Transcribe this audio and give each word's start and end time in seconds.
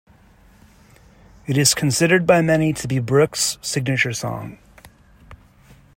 It 1.45 1.59
is 1.59 1.75
considered 1.75 2.25
by 2.25 2.41
many 2.41 2.73
to 2.73 2.87
be 2.87 2.97
Brooks' 2.97 3.59
signature 3.61 4.13
song. 4.13 4.57